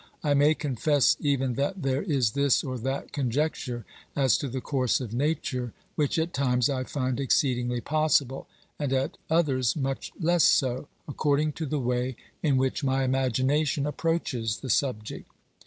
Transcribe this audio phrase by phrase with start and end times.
[0.23, 3.85] I may confess even that there is this or that conjecture
[4.15, 8.47] as to the course of Nature which at times I find exceedingly possible
[8.79, 14.57] and at others much less so, according to the way in which my imagination approaches
[14.61, 15.29] the subject.